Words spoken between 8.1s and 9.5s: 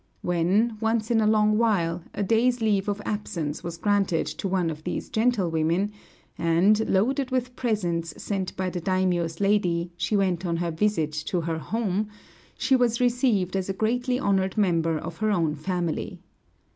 sent by the daimiō's